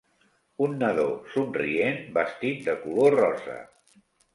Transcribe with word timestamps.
Un 0.67 0.73
nadó 0.83 1.05
somrient 1.35 2.03
vestit 2.19 2.67
de 2.71 2.79
color 2.89 3.23
rosa. 3.23 3.65